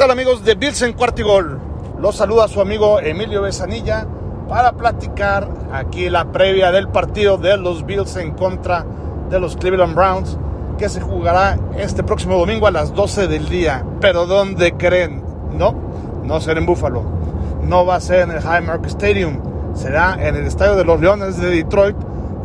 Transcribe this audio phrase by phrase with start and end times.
[0.00, 1.60] tal amigos de Bills en Cuartigol?
[2.00, 4.06] Los saluda su amigo Emilio Besanilla
[4.48, 8.86] para platicar aquí la previa del partido de los Bills en contra
[9.28, 10.38] de los Cleveland Browns
[10.78, 13.84] que se jugará este próximo domingo a las 12 del día.
[14.00, 15.22] Pero ¿dónde creen?
[15.52, 15.74] No,
[16.24, 17.02] no será en Buffalo.
[17.62, 19.38] No va a ser en el Highmark Stadium.
[19.74, 21.96] Será en el Estadio de los Leones de Detroit,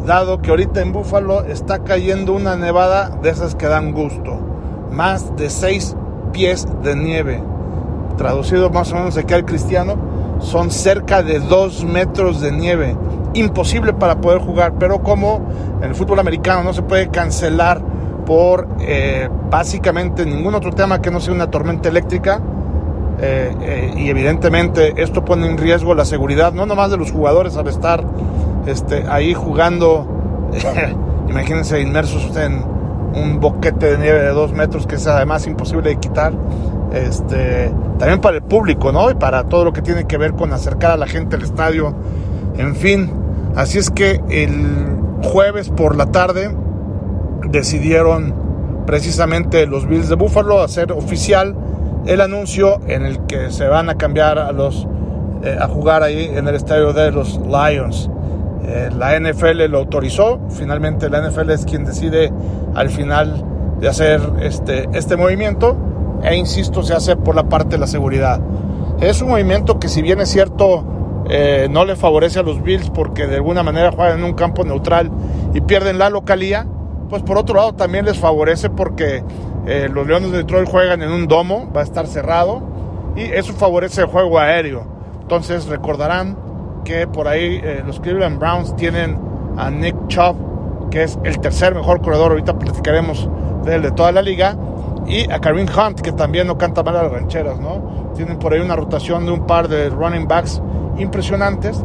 [0.06, 4.42] dado que ahorita en Buffalo está cayendo una nevada de esas que dan gusto.
[4.92, 5.96] Más de 6
[6.36, 7.42] pies de nieve.
[8.18, 9.96] Traducido más o menos aquí al cristiano,
[10.40, 12.98] son cerca de 2 metros de nieve.
[13.34, 15.42] Imposible para poder jugar, pero como
[15.82, 17.82] en el fútbol americano no se puede cancelar
[18.26, 22.42] por eh, básicamente ningún otro tema que no sea una tormenta eléctrica,
[23.22, 27.56] eh, eh, y evidentemente esto pone en riesgo la seguridad, no nomás de los jugadores
[27.56, 28.04] al estar
[28.66, 30.06] este, ahí jugando,
[31.30, 32.75] imagínense inmersos en
[33.16, 36.34] un boquete de nieve de dos metros que es además imposible de quitar.
[36.94, 39.10] Este, también para el público, ¿no?
[39.10, 41.94] Y para todo lo que tiene que ver con acercar a la gente al estadio.
[42.58, 43.12] En fin,
[43.56, 46.56] así es que el jueves por la tarde
[47.50, 48.34] decidieron
[48.86, 51.56] precisamente los Bills de Buffalo hacer oficial
[52.06, 54.88] el anuncio en el que se van a cambiar a los
[55.44, 58.10] eh, a jugar ahí en el estadio de los Lions.
[58.68, 62.32] Eh, la NFL lo autorizó, finalmente la NFL es quien decide
[62.74, 63.46] al final
[63.80, 65.78] de hacer este, este movimiento
[66.24, 68.42] e insisto, se hace por la parte de la seguridad.
[69.00, 72.90] Es un movimiento que si bien es cierto eh, no le favorece a los Bills
[72.90, 75.12] porque de alguna manera juegan en un campo neutral
[75.54, 76.66] y pierden la localía,
[77.10, 79.24] pues por otro lado también les favorece porque
[79.68, 82.64] eh, los Leones de Detroit juegan en un domo, va a estar cerrado
[83.16, 84.86] y eso favorece el juego aéreo.
[85.22, 86.38] Entonces recordarán
[86.86, 89.20] que por ahí eh, los Cleveland Browns tienen
[89.58, 93.28] a Nick Chubb, que es el tercer mejor corredor, ahorita platicaremos
[93.66, 94.56] de él de toda la liga,
[95.06, 98.14] y a Kareem Hunt, que también no canta mal a las rancheras, ¿no?
[98.16, 100.62] Tienen por ahí una rotación de un par de running backs
[100.98, 101.84] impresionantes,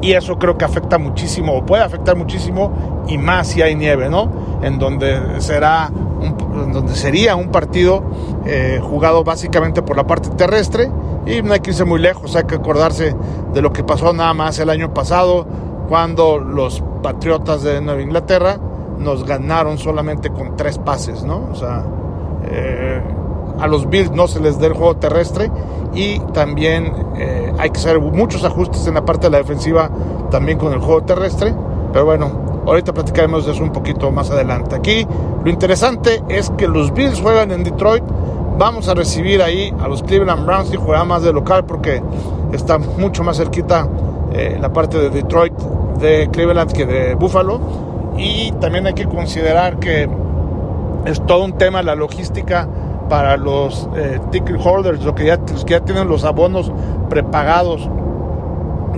[0.00, 4.08] y eso creo que afecta muchísimo, o puede afectar muchísimo, y más si hay nieve,
[4.08, 4.30] ¿no?
[4.62, 8.02] En donde será un, donde sería un partido
[8.44, 10.90] eh, jugado básicamente por la parte terrestre
[11.26, 13.14] y no hay que irse muy lejos, hay que acordarse
[13.52, 15.46] de lo que pasó nada más el año pasado
[15.88, 18.58] cuando los Patriotas de Nueva Inglaterra
[18.98, 21.48] nos ganaron solamente con tres pases, ¿no?
[21.52, 21.84] O sea,
[22.46, 23.02] eh,
[23.58, 25.50] a los Bills no se les da el juego terrestre
[25.94, 29.90] y también eh, hay que hacer muchos ajustes en la parte de la defensiva
[30.30, 31.54] también con el juego terrestre,
[31.92, 34.74] pero bueno, ahorita platicaremos de eso un poquito más adelante.
[34.74, 35.06] Aquí
[35.44, 38.04] lo interesante es que los Bills juegan en Detroit
[38.56, 42.00] Vamos a recibir ahí a los Cleveland Browns y juega más de local porque
[42.52, 43.88] está mucho más cerquita
[44.32, 45.54] eh, la parte de Detroit
[45.98, 47.60] de Cleveland que de Buffalo.
[48.16, 50.08] Y también hay que considerar que
[51.04, 52.68] es todo un tema la logística
[53.08, 56.70] para los eh, ticket holders, los que, ya, los que ya tienen los abonos
[57.10, 57.90] prepagados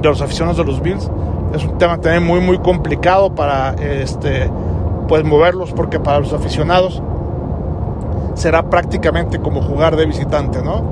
[0.01, 1.11] de los aficionados de los Bills.
[1.55, 4.51] Es un tema también muy muy complicado para este
[5.09, 7.03] pues moverlos porque para los aficionados
[8.37, 10.83] será prácticamente como jugar de visitante, ¿no?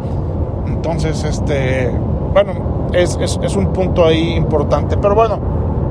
[0.66, 1.93] Entonces, este,
[2.32, 2.53] bueno,
[2.93, 3.16] es,
[3.56, 4.97] un punto ahí importante.
[4.97, 5.38] Pero bueno,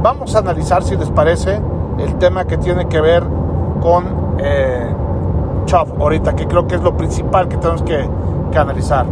[0.01, 1.61] vamos a analizar, si les parece,
[1.99, 3.23] el tema que tiene que ver
[3.81, 4.05] con
[4.39, 4.87] eh,
[5.99, 8.09] ahorita, que creo que es lo principal que tenemos que,
[8.57, 9.05] analizar.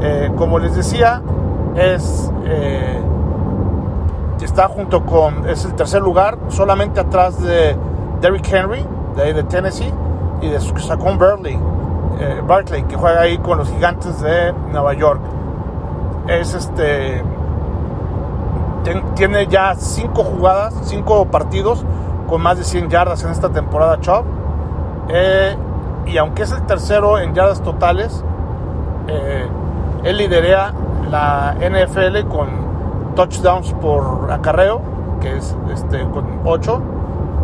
[0.00, 1.20] Eh, como les decía,
[1.74, 2.98] es eh,
[4.40, 7.76] está junto con, es el tercer lugar, solamente atrás de
[8.20, 8.84] Derrick Henry,
[9.16, 9.92] de de Tennessee,
[10.40, 11.58] y de Saquon Burley
[12.18, 15.20] eh, Barclay, que juega ahí con los gigantes de Nueva York.
[16.28, 17.22] Es este.
[19.14, 21.84] tiene ya cinco jugadas, cinco partidos
[22.28, 24.24] con más de 100 yardas en esta temporada, Chop.
[25.08, 25.56] Eh,
[26.06, 28.22] y aunque es el tercero en yardas totales,
[29.08, 29.46] eh,
[30.04, 30.72] él lidera
[31.10, 34.80] la NFL con touchdowns por acarreo,
[35.20, 36.82] que es este, con 8.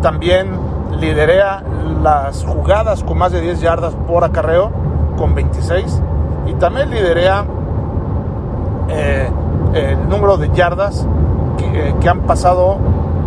[0.01, 0.51] También
[0.99, 1.63] lidera
[2.01, 4.71] las jugadas con más de 10 yardas por acarreo
[5.17, 6.01] con 26
[6.47, 7.45] y también lidera
[8.89, 9.29] eh,
[9.73, 11.05] el número de yardas
[11.57, 12.77] que, eh, han pasado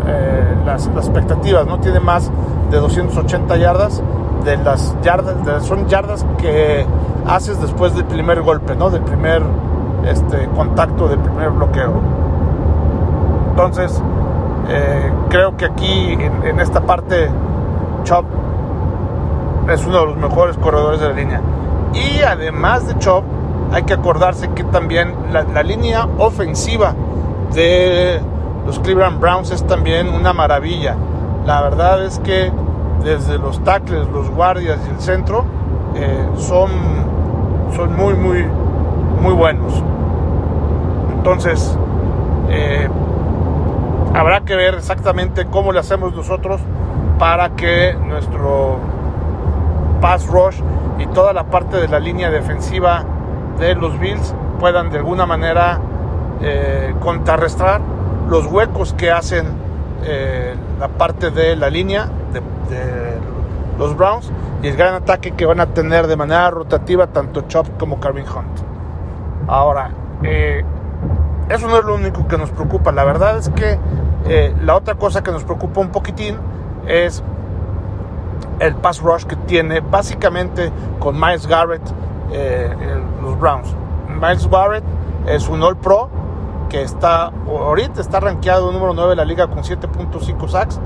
[0.07, 2.31] eh, las, expectativas, no tiene más
[2.71, 4.03] de 280 yardas
[4.45, 6.87] de las yardas, son yardas que
[7.27, 8.89] haces después del primer golpe, ¿no?
[8.91, 9.43] Del primer
[10.07, 12.01] este, contacto, del primer bloqueo.
[13.51, 14.01] Entonces,
[15.29, 16.13] creo que aquí
[16.45, 17.31] en esta parte
[18.05, 18.25] Chop
[19.71, 21.41] es uno de los mejores corredores de la línea.
[21.95, 23.25] Y además de Chop,
[23.73, 26.95] hay que acordarse que también la, línea ofensiva
[27.55, 28.21] de
[28.67, 30.97] los Cleveland Browns es también una maravilla.
[31.45, 32.51] La verdad es que
[33.05, 35.45] desde los tackles, los guardias y el centro
[35.95, 36.71] eh, son
[37.75, 38.45] son muy, muy,
[39.21, 39.73] muy buenos.
[41.17, 41.77] Entonces,
[42.49, 42.89] eh,
[44.19, 46.61] habrá que ver exactamente cómo le hacemos nosotros
[47.21, 48.79] para que nuestro
[50.01, 50.61] pass rush
[50.99, 53.05] y toda la parte de la línea defensiva
[53.61, 55.79] de los Bills puedan de alguna manera
[56.41, 57.81] eh, contrarrestar
[58.29, 59.47] los huecos que hacen
[60.05, 62.43] eh, la parte de la línea de,
[63.79, 67.79] los Browns y el gran ataque que van a tener de manera rotativa tanto Chop
[67.79, 68.59] como Carvin Hunt.
[69.47, 69.93] Ahora,
[70.25, 70.65] eh,
[71.49, 72.93] eso no es lo único que nos preocupa.
[72.93, 73.79] La verdad es que
[74.61, 76.37] la otra cosa que nos preocupa un poquitín
[76.87, 77.23] es
[78.61, 81.83] el pass rush que tiene básicamente con Miles Garrett
[83.23, 83.75] los Browns.
[84.21, 84.85] Miles Garrett
[85.27, 86.09] es un All Pro
[86.69, 90.79] que está ahorita está rankeado número 9 de la liga con 7.5 sacks,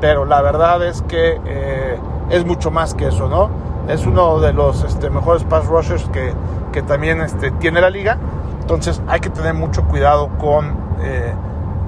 [0.00, 1.98] pero la verdad es que eh,
[2.30, 3.50] es mucho más que eso, ¿no?
[3.88, 6.32] Es uno de los este, mejores pass rushers que,
[6.72, 8.18] que, también este, tiene la liga,
[8.74, 11.32] entonces hay que tener mucho cuidado con eh,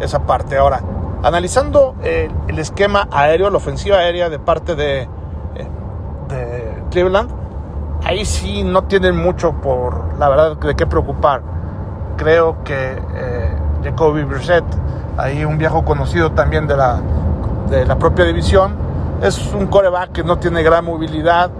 [0.01, 0.57] esa parte.
[0.59, 0.81] Ahora,
[1.23, 5.09] analizando eh, el esquema aéreo, la ofensiva aérea de parte de,
[6.29, 7.31] de Cleveland,
[8.05, 11.53] ahí sí no tienen mucho por la verdad de qué preocupar
[12.17, 14.65] creo que eh, Jacoby Brissett,
[15.17, 17.01] ahí un viejo conocido también de la,
[17.69, 18.75] de la propia división,
[19.23, 21.51] es un coreback que no tiene gran movilidad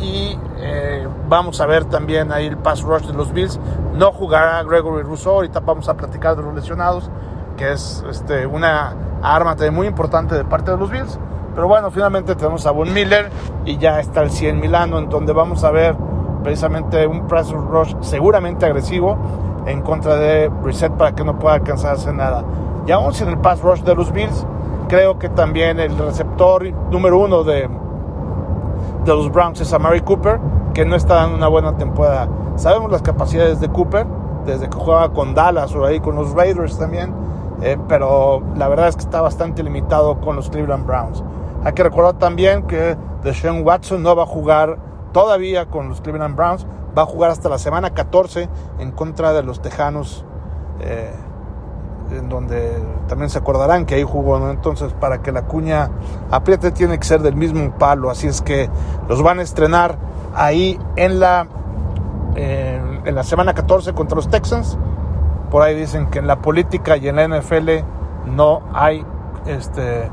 [0.00, 3.58] y eh, vamos a ver también ahí el pass rush de los Bills.
[3.94, 7.10] No jugará Gregory Rousseau, ahorita vamos a platicar de los lesionados,
[7.56, 11.18] que es este, una arma muy importante de parte de los Bills.
[11.54, 13.30] Pero bueno, finalmente tenemos a Von Miller
[13.64, 15.96] y ya está el 100 Milano, en donde vamos a ver
[16.42, 19.18] precisamente un pass rush seguramente agresivo
[19.66, 22.44] en contra de Reset para que no pueda alcanzarse nada.
[22.86, 24.46] Y aún sin el pass rush de los Bills,
[24.88, 27.68] creo que también el receptor número uno de,
[29.08, 30.38] de los Browns es Amari Cooper,
[30.74, 32.28] que no está dando una buena temporada.
[32.56, 34.06] Sabemos las capacidades de Cooper,
[34.44, 37.14] desde que jugaba con Dallas o ahí con los Raiders también,
[37.62, 41.24] eh, pero la verdad es que está bastante limitado con los Cleveland Browns.
[41.64, 44.78] Hay que recordar también que Deshaun Watson no va a jugar
[45.12, 46.66] todavía con los Cleveland Browns,
[46.96, 50.24] va a jugar hasta la semana 14 en contra de los Tejanos,
[50.80, 51.12] eh,
[52.10, 52.72] en donde
[53.08, 55.90] también se acordarán que ahí jugó, entonces para que la cuña
[56.30, 58.68] apriete tiene que ser del mismo palo, así es que
[59.08, 59.96] los van a estrenar
[60.34, 61.46] ahí en la,
[62.36, 64.78] eh, en la semana 14 contra los Texans,
[65.50, 67.84] por ahí dicen que en la política y en la NFL
[68.26, 69.04] no hay
[69.46, 70.10] este,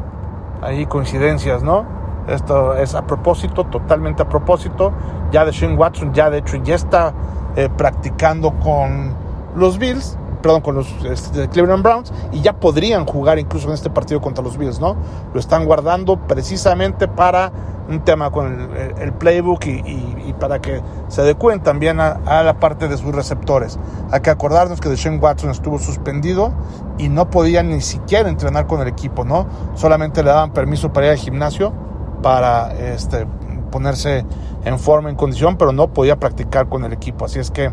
[0.61, 1.85] ahí coincidencias, ¿no?
[2.27, 4.91] Esto es a propósito, totalmente a propósito.
[5.31, 7.13] Ya de Shane Watson, ya de hecho, ya está
[7.55, 9.13] eh, practicando con
[9.55, 13.89] los Bills, perdón, con los este, Cleveland Browns, y ya podrían jugar incluso en este
[13.89, 14.95] partido contra los Bills, ¿no?
[15.33, 17.51] Lo están guardando precisamente para
[17.89, 18.69] un tema con
[18.99, 23.79] el, playbook y, para que se adecuen también a, la parte de sus receptores.
[24.11, 26.53] Hay que acordarnos que Deshaun Watson estuvo suspendido
[26.99, 29.47] y no podía ni siquiera entrenar con el equipo, ¿no?
[29.73, 31.73] Solamente le daban permiso para ir al gimnasio
[32.21, 33.25] para este,
[33.71, 34.27] ponerse
[34.63, 37.25] en forma, en condición, pero no podía practicar con el equipo.
[37.25, 37.71] Así es que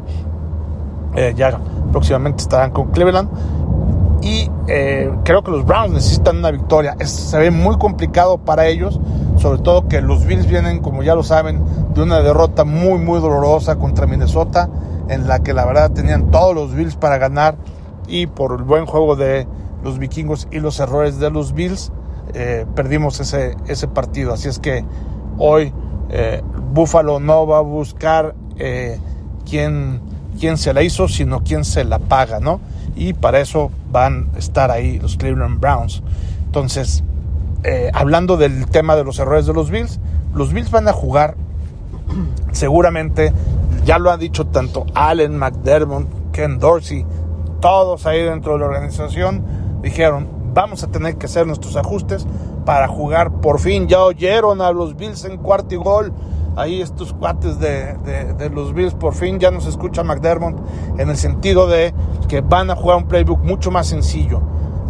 [1.15, 1.59] eh, ya
[1.91, 3.29] próximamente estarán con Cleveland.
[4.23, 6.97] Y eh, creo que los Browns necesitan una victoria.
[7.05, 9.01] se ve muy complicado para ellos,
[9.37, 11.61] sobre todo que los Bills vienen, como ya lo saben,
[11.95, 14.69] de una derrota muy, muy dolorosa contra Minnesota,
[15.09, 17.57] en la que la verdad tenían todos los Bills para ganar
[18.07, 19.49] y por el buen juego de
[19.83, 21.91] los vikingos y los errores de los Bills,
[22.35, 24.33] eh, perdimos ese, ese partido.
[24.33, 24.85] Así es que
[25.39, 25.73] hoy
[26.73, 28.99] Buffalo no va a buscar eh,
[29.49, 30.01] quién,
[30.43, 32.59] quién, se la hizo, sino quién se la paga, ¿no?
[32.97, 36.03] Y para eso van a estar ahí los Cleveland Browns.
[36.47, 37.05] Entonces,
[37.63, 40.01] eh, hablando del tema de los errores de los Bills,
[40.35, 41.37] los Bills van a jugar
[42.51, 43.33] seguramente,
[43.85, 47.07] ya lo han dicho tanto Allen, McDermott, Ken Dorsey,
[47.61, 49.45] todos ahí dentro de la organización,
[49.81, 52.27] dijeron, vamos a tener que hacer nuestros ajustes
[52.65, 53.87] para jugar por fin.
[53.87, 56.13] Ya oyeron a los Bills en cuarto y gol.
[56.55, 57.97] Ahí estos cuates de,
[58.53, 60.57] los Bills por fin ya nos escucha McDermott
[60.99, 61.95] en el sentido de
[62.29, 64.41] que van a jugar un playbook mucho más sencillo.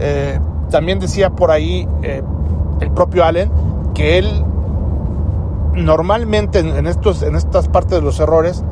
[0.01, 0.39] Eh,
[0.71, 2.23] también decía por ahí eh,
[2.81, 3.51] el propio Allen
[3.95, 4.45] que él
[5.75, 8.65] normalmente en, estos, en estas partes de los errores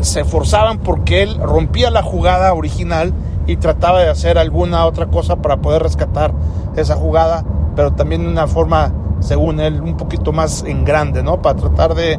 [0.00, 3.12] se forzaban porque él rompía la jugada original
[3.46, 6.32] y trataba de hacer alguna otra cosa para poder rescatar
[6.76, 7.44] esa jugada,
[7.76, 11.40] pero también de una forma, según él, un poquito más en grande, ¿no?
[11.40, 12.18] Para tratar de,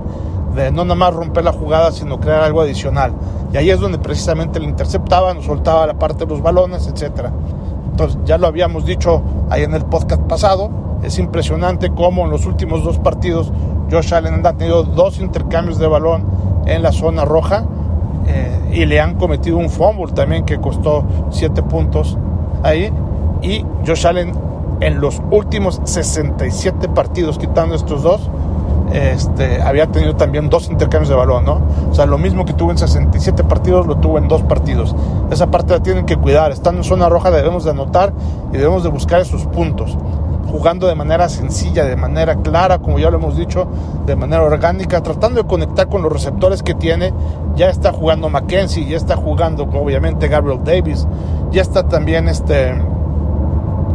[0.55, 3.11] de no nada más romper la jugada, sino crear algo adicional.
[3.51, 7.33] Y ahí es donde precisamente le interceptaba, nos soltaba la parte de los balones, etcétera.
[7.91, 10.69] Entonces, ya lo habíamos dicho ahí en el podcast pasado,
[11.03, 13.51] es impresionante cómo en los últimos dos partidos
[13.91, 16.25] Josh Allen ha tenido dos intercambios de balón
[16.65, 17.65] en la zona roja
[18.27, 22.17] eh, y le han cometido un fumble también que costó 7 puntos
[22.63, 22.91] ahí.
[23.41, 24.33] Y Josh Allen
[24.79, 28.29] en los últimos 67 partidos, quitando estos dos,
[28.91, 31.61] este, había tenido también dos intercambios de balón, ¿no?
[31.91, 34.95] O sea, lo mismo que tuvo en 67 partidos, lo tuvo en dos partidos.
[35.29, 36.51] Esa parte la tienen que cuidar.
[36.51, 38.13] Estando en zona roja debemos de anotar
[38.53, 39.97] y debemos de buscar esos puntos.
[40.49, 43.67] Jugando de manera sencilla, de manera clara, como ya lo hemos dicho,
[44.05, 47.13] de manera orgánica, tratando de conectar con los receptores que tiene.
[47.57, 51.05] Ya está jugando Mackenzie, ya está jugando obviamente Gabriel Davis,
[51.51, 52.73] ya está también este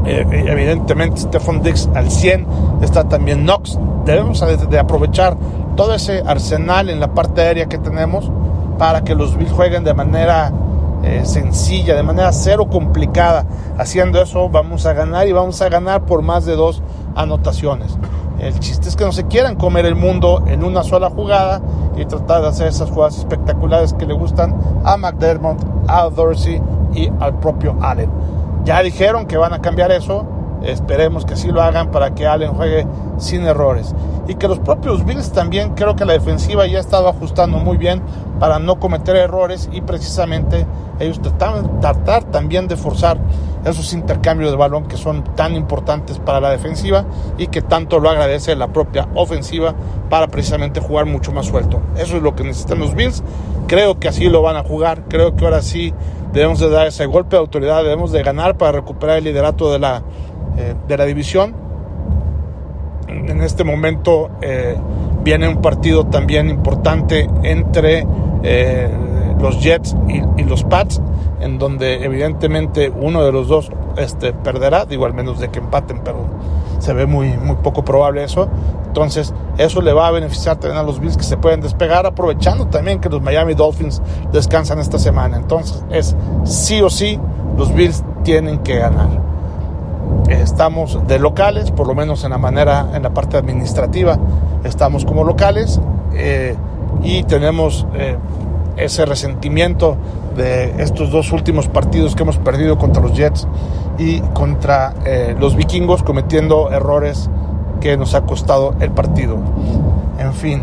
[0.04, 2.46] evidentemente Stephon Dix al 100,
[2.82, 3.78] está también Knox.
[4.04, 5.36] Debemos de, aprovechar
[5.76, 8.30] todo ese arsenal en la parte aérea que tenemos
[8.78, 10.52] para que los Bills jueguen de manera
[11.04, 13.46] eh, sencilla, de manera cero complicada.
[13.78, 16.82] Haciendo eso vamos a ganar y vamos a ganar por más de dos
[17.14, 17.96] anotaciones.
[18.38, 21.60] El chiste es que no se quieran comer el mundo en una sola jugada
[21.96, 26.60] y tratar de hacer esas jugadas espectaculares que le gustan a McDermott, a Dorsey
[26.92, 28.10] y al propio Allen.
[28.64, 30.26] Ya dijeron que van a cambiar eso.
[30.64, 32.86] Esperemos que así lo hagan para que Allen juegue
[33.18, 33.94] sin errores.
[34.28, 37.76] Y que los propios Bills también, creo que la defensiva ya ha estado ajustando muy
[37.76, 38.02] bien
[38.38, 40.66] para no cometer errores y precisamente
[41.00, 43.18] ellos tratan, tratar también de forzar
[43.64, 47.04] esos intercambios de balón que son tan importantes para la defensiva
[47.38, 49.74] y que tanto lo agradece la propia ofensiva
[50.10, 51.80] para precisamente jugar mucho más suelto.
[51.96, 53.22] Eso es lo que necesitan los Bills.
[53.66, 55.04] Creo que así lo van a jugar.
[55.08, 55.94] Creo que ahora sí
[56.32, 59.78] debemos de dar ese golpe de autoridad, debemos de ganar para recuperar el liderato de
[59.78, 60.02] la,
[60.56, 61.54] eh, de la división.
[63.08, 64.76] En este momento eh,
[65.22, 68.06] viene un partido también importante entre
[68.42, 68.88] eh,
[69.40, 71.00] los Jets y, los Pats,
[71.40, 76.00] en donde evidentemente uno de los dos este, perderá, digo al menos de que empaten,
[76.04, 76.26] pero
[76.78, 78.48] se ve muy, muy poco probable eso.
[78.86, 82.66] Entonces, eso le va a beneficiar también a los Bills que se pueden despegar, aprovechando
[82.66, 85.38] también que los Miami Dolphins descansan esta semana.
[85.38, 87.18] Entonces, es sí o sí,
[87.56, 89.31] los Bills tienen que ganar.
[90.28, 94.18] Estamos de locales, por lo menos en la manera, en la parte administrativa,
[94.64, 95.80] estamos como locales
[96.14, 96.56] eh,
[97.02, 98.16] y tenemos eh,
[98.76, 99.96] ese resentimiento
[100.36, 103.46] de estos dos últimos partidos que hemos perdido contra los Jets
[103.98, 107.28] y contra eh, los vikingos cometiendo errores
[107.80, 109.38] que nos ha costado el partido.
[110.18, 110.62] En fin,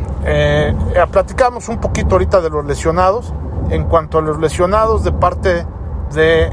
[1.11, 3.33] platicamos un poquito ahorita de los lesionados.
[3.69, 5.65] En cuanto a los lesionados de parte
[6.15, 6.49] de,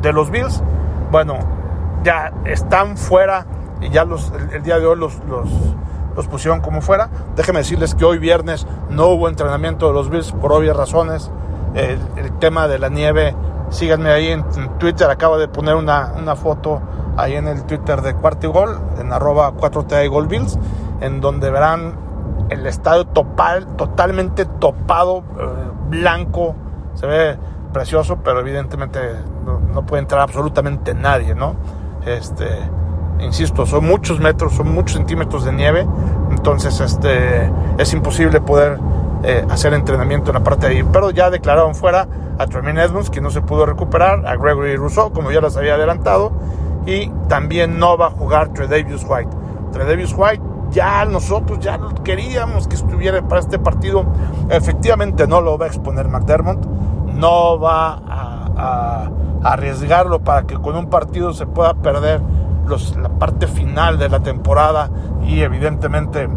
[0.00, 0.62] de los Bills,
[1.14, 1.38] bueno,
[2.02, 3.46] ya están fuera
[3.80, 5.12] y ya los, el, día de hoy los,
[6.16, 7.08] los, pusieron como fuera.
[7.36, 11.30] Déjenme decirles que hoy viernes no hubo entrenamiento de los Bills por obvias razones.
[11.76, 12.00] El,
[12.40, 13.36] tema de la nieve
[13.70, 14.42] Síganme ahí en,
[14.80, 16.82] Twitter, acabo de poner una, una, foto
[17.16, 20.58] ahí en el Twitter de Cuarto Gol, en arroba 4T Gol Bills,
[21.00, 21.94] en donde verán
[22.50, 25.46] el estadio topal, totalmente topado, eh,
[25.90, 26.56] blanco,
[26.94, 27.38] se ve
[27.72, 28.98] precioso, pero evidentemente
[29.44, 31.54] no, puede entrar absolutamente nadie, ¿no?
[32.06, 32.46] Este,
[33.20, 35.86] insisto, son muchos metros, son muchos centímetros de nieve,
[36.30, 38.78] entonces este, es imposible poder
[39.22, 42.06] eh, hacer entrenamiento en la parte de ahí, pero ya declararon fuera
[42.38, 45.74] a Tremaine Edmonds, que no se pudo recuperar, a Gregory Rousseau, como ya les había
[45.74, 46.32] adelantado,
[46.86, 49.30] y también no va a jugar Tredavious White.
[49.72, 54.04] Tredavious White ya nosotros ya queríamos que estuviera para este partido.
[54.50, 56.66] Efectivamente no lo va a exponer McDermott,
[57.14, 58.02] no va
[58.56, 59.10] a,
[59.42, 62.22] arriesgarlo para que con un partido se pueda perder
[62.66, 64.88] los, la parte final de la temporada
[65.22, 66.28] y evidentemente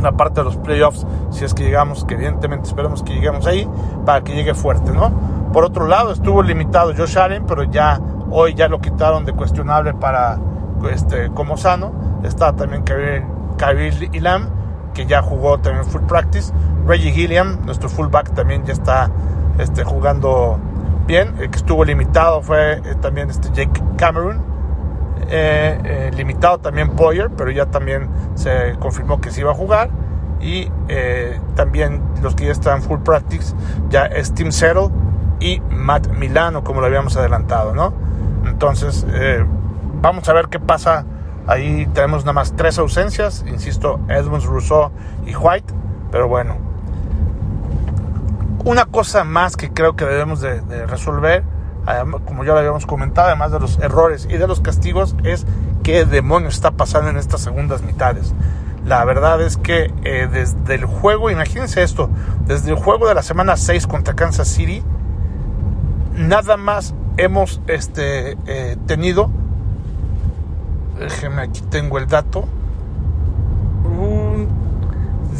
[0.00, 3.68] la parte de los playoffs, si es que llegamos, que evidentemente esperamos que lleguemos ahí,
[4.04, 5.12] para que llegue fuerte, ¿no?
[5.52, 8.00] Por otro lado, estuvo limitado Josh Allen, pero ya
[8.30, 10.38] hoy ya lo quitaron de cuestionable para
[10.90, 11.92] este, como sano.
[12.24, 14.48] Está también Kyrie Ilam,
[14.92, 16.52] que ya jugó también full practice.
[16.86, 19.10] Reggie Gilliam, nuestro fullback, también ya está
[19.58, 20.58] este, jugando
[21.06, 21.34] bien.
[21.38, 24.42] El que estuvo limitado fue eh, también este Jake Cameron
[25.28, 29.90] eh, eh, limitado también Boyer, pero ya también se confirmó que se iba a jugar.
[30.40, 30.68] Y
[31.54, 33.54] también los que ya están full practice,
[33.88, 34.90] ya es Tim Settle
[35.40, 37.94] y Matt Milano, como lo habíamos adelantado, ¿no?
[38.44, 39.06] Entonces,
[40.02, 41.06] vamos a ver qué pasa.
[41.46, 44.90] Ahí tenemos nada más tres ausencias, insisto, Edmonds, Rousseau
[45.24, 45.72] y White,
[46.10, 46.73] pero bueno.
[48.64, 51.44] Una cosa más que creo que debemos de resolver
[52.24, 55.46] como ya lo habíamos comentado, además de los errores y de los castigos, es
[55.82, 58.32] qué demonios está pasando en estas segundas mitades.
[58.86, 62.08] La verdad es que eh, desde el juego, imagínense esto,
[62.46, 64.82] desde el juego de la semana 6 contra Kansas City,
[66.14, 69.30] nada más hemos este, eh, tenido,
[70.98, 72.46] déjenme aquí tengo el dato,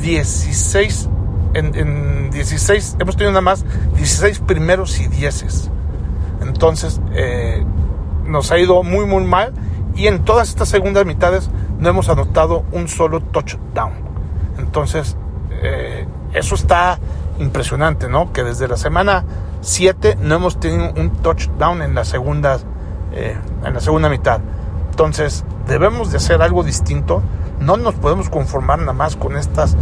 [0.00, 1.09] 16,
[1.54, 3.64] en, 16, hemos tenido nada más
[3.96, 5.70] 16 primeros y 10.
[6.42, 7.64] Entonces, eh,
[8.26, 9.52] nos ha ido muy, muy mal.
[9.94, 13.92] Y en todas estas segundas mitades no hemos anotado un solo touchdown.
[14.58, 15.16] Entonces,
[15.62, 16.99] eh, eso está
[17.38, 18.32] impresionante, ¿no?
[18.32, 19.25] Que desde la semana
[19.61, 22.58] 7 no hemos tenido un touchdown en la segunda,
[23.12, 24.40] eh, en la segunda mitad.
[24.90, 27.23] Entonces, debemos de hacer algo distinto.
[27.61, 29.76] No nos podemos conformar nada más con estas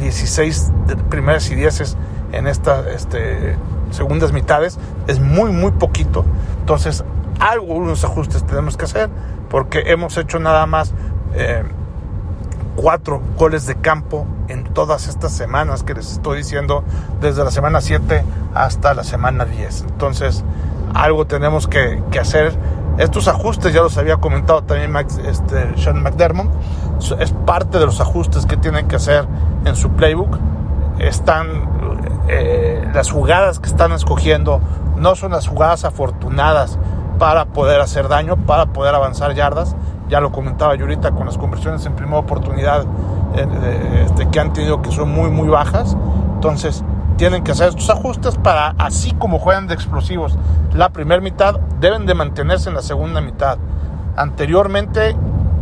[0.00, 1.96] 16 eh, primeras y 10
[2.32, 3.56] en estas este,
[3.90, 4.78] segundas mitades.
[5.06, 6.24] Es muy, muy poquito.
[6.60, 7.04] Entonces,
[7.38, 9.10] algunos ajustes tenemos que hacer
[9.48, 10.92] porque hemos hecho nada más
[11.34, 11.64] eh,
[12.76, 16.84] cuatro goles de campo en todas estas semanas que les estoy diciendo,
[17.20, 18.24] desde la semana 7
[18.54, 19.82] hasta la semana 10.
[19.82, 20.44] Entonces,
[20.94, 22.52] algo tenemos que, hacer.
[22.98, 26.48] Estos ajustes ya los había comentado también Max, este, Sean McDermott.
[27.18, 29.26] Es parte de los ajustes que tienen que hacer
[29.64, 30.38] en su playbook.
[30.98, 31.68] Están
[32.28, 34.60] eh, las jugadas que están escogiendo
[34.96, 36.78] no son las jugadas afortunadas
[37.18, 39.74] para poder hacer daño, para poder avanzar yardas.
[40.08, 42.84] Ya lo comentaba yo ahorita con las conversiones en primera oportunidad
[43.34, 45.96] eh, este, que han tenido que son muy, muy bajas.
[46.34, 46.84] Entonces,
[47.20, 50.38] tienen que hacer estos ajustes para, así como juegan de explosivos
[50.72, 53.58] la primera mitad, deben de mantenerse en la segunda mitad.
[54.16, 55.14] Anteriormente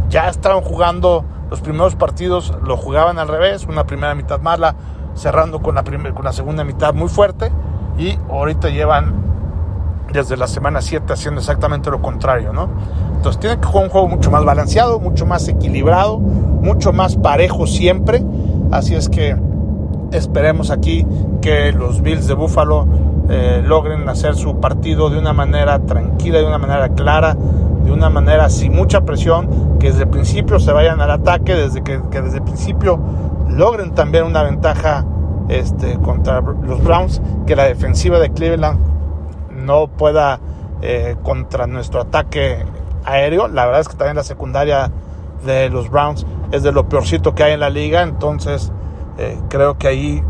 [0.08, 4.76] ya estaban jugando los primeros partidos, lo jugaban al revés, una primera mitad mala,
[5.16, 7.50] cerrando con la, con la segunda mitad muy fuerte,
[7.98, 9.20] y ahorita llevan
[10.12, 12.68] desde la semana 7 haciendo exactamente lo contrario, ¿no?
[13.16, 17.66] Entonces tiene que jugar un juego mucho más balanceado, mucho más equilibrado, mucho más parejo
[17.66, 18.22] siempre.
[18.70, 19.47] Así es que
[20.12, 21.06] esperemos aquí
[21.40, 22.86] que los Bills de Buffalo
[23.28, 27.36] eh, logren hacer su partido de una manera tranquila, de una manera clara,
[27.84, 31.82] de una manera sin mucha presión, que desde el principio se vayan al ataque, desde
[31.82, 32.98] que, desde el principio
[33.48, 35.04] logren también una ventaja
[35.48, 38.78] este, contra los Browns, que la defensiva de Cleveland
[39.50, 40.40] no pueda
[40.82, 42.64] eh, contra nuestro ataque
[43.04, 43.48] aéreo.
[43.48, 44.90] La verdad es que también la secundaria
[45.44, 48.02] de los Browns es de lo peorcito que hay en la liga.
[48.02, 48.72] Entonces
[49.18, 50.22] eh, creo que ahí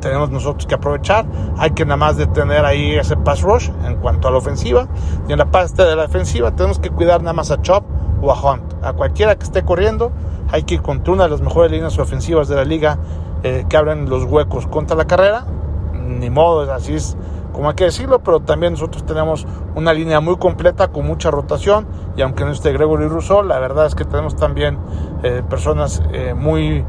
[0.00, 1.26] tenemos nosotros que aprovechar.
[1.58, 4.88] Hay que nada más detener ahí ese pass rush en cuanto a la ofensiva.
[5.28, 7.84] Y en la parte de la defensiva tenemos que cuidar nada más a Chop
[8.22, 8.74] o a Hunt.
[8.82, 10.10] A cualquiera que esté corriendo
[10.50, 12.98] hay que ir contra una de las mejores líneas ofensivas de la liga
[13.42, 15.44] eh, que abren los huecos contra la carrera.
[15.92, 17.16] Ni modo, así es
[17.52, 21.86] como hay que decirlo, pero también nosotros tenemos una línea muy completa con mucha rotación
[22.16, 24.78] y aunque no esté Gregory Rousseau, la verdad es que tenemos también
[25.22, 26.84] eh, personas eh, muy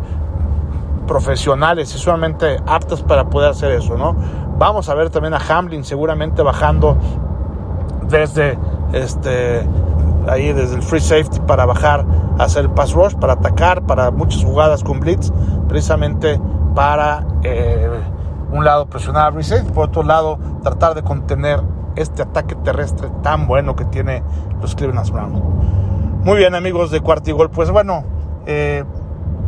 [1.11, 4.15] profesionales y sumamente aptas para poder hacer eso, ¿no?
[4.57, 6.95] Vamos a ver también a Hamlin seguramente bajando
[8.03, 8.57] desde
[8.93, 9.67] este
[10.29, 12.05] ahí desde el free safety para bajar
[12.39, 15.33] hacer el pass rush, para atacar, para muchas jugadas con blitz,
[15.67, 16.39] precisamente
[16.73, 17.89] para eh,
[18.53, 21.59] un lado presionar a Reset, por otro lado tratar de contener
[21.97, 24.23] este ataque terrestre tan bueno que tiene
[24.61, 25.41] los Cleveland Browns.
[26.23, 28.05] Muy bien amigos de Cuartigol, pues bueno,
[28.45, 28.85] eh,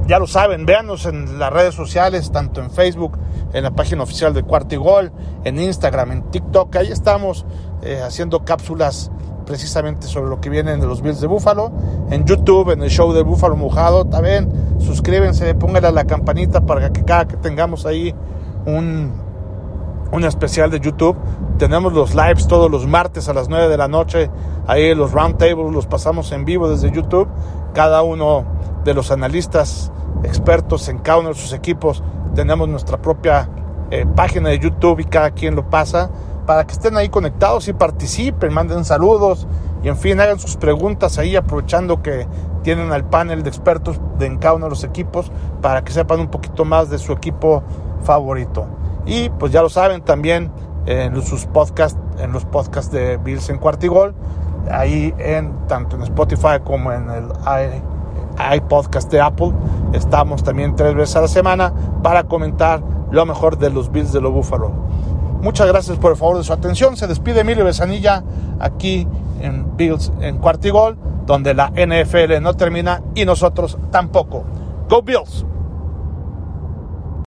[0.08, 3.18] ya lo saben, véanos en las redes sociales, tanto en Facebook,
[3.54, 5.12] en la página oficial de Cuartigol,
[5.44, 7.46] en Instagram, en TikTok, ahí estamos
[7.82, 9.12] eh, haciendo cápsulas
[9.46, 11.72] precisamente sobre lo que viene de los Bills de Búfalo,
[12.10, 16.92] en YouTube, en el show de Búfalo Mojado, también suscríbense, pónganle a la campanita para
[16.92, 18.14] que cada que tengamos ahí
[18.66, 19.12] un,
[20.12, 21.18] un especial de YouTube.
[21.58, 24.30] Tenemos los lives todos los martes a las 9 de la noche.
[24.68, 27.28] Ahí los roundtables los pasamos en vivo desde YouTube.
[27.74, 28.46] Cada uno
[28.84, 29.92] de los analistas
[30.24, 32.04] expertos en cada uno de sus equipos
[32.36, 33.50] tenemos nuestra propia
[33.92, 36.10] eh, página de YouTube y cada quien lo pasa
[36.46, 39.48] para que estén ahí conectados y participen, manden saludos
[39.84, 42.28] y en fin hagan sus preguntas ahí aprovechando que
[42.64, 46.30] tienen al panel de expertos de cada uno de los equipos para que sepan un
[46.30, 47.64] poquito más de su equipo
[48.04, 48.66] favorito.
[49.06, 50.52] Y pues ya lo saben también
[50.86, 54.16] en sus podcasts, en los podcasts de Bills en Cuartigol,
[54.72, 57.26] ahí en tanto en Spotify como en el
[58.56, 59.52] iPodcast de Apple,
[59.94, 64.22] estamos también tres veces a la semana para comentar lo mejor de los Bills de
[64.22, 64.72] los Búfalo.
[65.42, 66.96] Muchas gracias por el favor de su atención.
[66.96, 68.24] Se despide Emilio Besanilla
[68.60, 69.08] aquí
[69.42, 74.44] en Bills en Cuartigol, donde la NFL no termina y nosotros tampoco.
[74.90, 75.46] Go Bills!